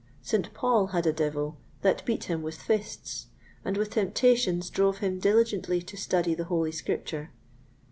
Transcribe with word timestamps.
St. 0.23 0.51
Paul 0.55 0.87
had 0.87 1.05
a 1.05 1.13
devil 1.13 1.57
that 1.83 2.03
beat 2.05 2.23
him 2.23 2.41
with 2.41 2.55
fists, 2.59 3.27
and 3.63 3.77
with 3.77 3.91
temptations 3.91 4.71
drove 4.71 4.97
him 4.97 5.19
diligently 5.19 5.79
to 5.83 5.95
study 5.95 6.33
the 6.33 6.45
Holy 6.45 6.71
Scripture. 6.71 7.29